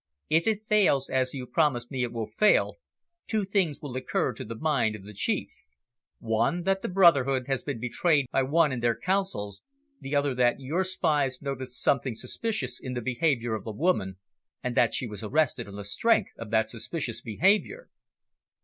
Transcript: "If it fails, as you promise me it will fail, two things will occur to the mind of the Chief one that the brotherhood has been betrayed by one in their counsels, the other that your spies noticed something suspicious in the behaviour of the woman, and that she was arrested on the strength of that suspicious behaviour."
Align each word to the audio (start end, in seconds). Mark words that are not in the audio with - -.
"If 0.31 0.47
it 0.47 0.65
fails, 0.67 1.11
as 1.11 1.35
you 1.35 1.45
promise 1.45 1.91
me 1.91 2.01
it 2.01 2.11
will 2.11 2.25
fail, 2.25 2.79
two 3.27 3.45
things 3.45 3.83
will 3.83 3.95
occur 3.95 4.33
to 4.33 4.43
the 4.43 4.55
mind 4.55 4.95
of 4.95 5.03
the 5.03 5.13
Chief 5.13 5.51
one 6.17 6.63
that 6.63 6.81
the 6.81 6.87
brotherhood 6.89 7.45
has 7.45 7.63
been 7.63 7.79
betrayed 7.79 8.25
by 8.31 8.41
one 8.41 8.71
in 8.71 8.79
their 8.79 8.97
counsels, 8.99 9.61
the 9.99 10.15
other 10.15 10.33
that 10.33 10.59
your 10.59 10.83
spies 10.83 11.39
noticed 11.39 11.79
something 11.83 12.15
suspicious 12.15 12.79
in 12.79 12.95
the 12.95 13.01
behaviour 13.03 13.53
of 13.53 13.63
the 13.63 13.71
woman, 13.71 14.17
and 14.63 14.75
that 14.75 14.91
she 14.95 15.05
was 15.05 15.21
arrested 15.23 15.67
on 15.67 15.75
the 15.75 15.83
strength 15.85 16.33
of 16.39 16.49
that 16.49 16.71
suspicious 16.71 17.21
behaviour." 17.21 17.87